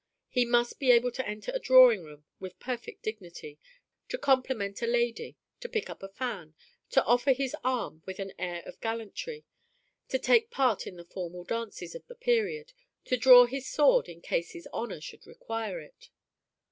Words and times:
He 0.29 0.45
must 0.45 0.79
be 0.79 0.89
able 0.89 1.11
to 1.11 1.27
enter 1.27 1.51
a 1.53 1.59
drawing 1.59 2.03
room 2.03 2.25
with 2.39 2.59
perfect 2.59 3.03
dignity, 3.03 3.59
to 4.09 4.17
compliment 4.17 4.81
a 4.81 4.87
lady, 4.87 5.37
to 5.59 5.69
pick 5.69 5.91
up 5.91 6.01
a 6.01 6.09
fan, 6.09 6.55
to 6.89 7.03
offer 7.03 7.33
his 7.33 7.55
arm 7.63 8.01
with 8.07 8.17
an 8.17 8.33
air 8.39 8.63
of 8.65 8.81
gallantry, 8.81 9.45
to 10.09 10.17
take 10.17 10.49
part 10.49 10.87
in 10.87 10.95
the 10.95 11.05
formal 11.05 11.43
dances 11.43 11.93
of 11.93 12.07
the 12.07 12.15
period, 12.15 12.73
to 13.05 13.15
draw 13.15 13.45
his 13.45 13.69
sword 13.69 14.09
in 14.09 14.21
case 14.21 14.53
his 14.53 14.67
honor 14.73 15.01
should 15.01 15.27
require 15.27 15.79
it. 15.79 16.09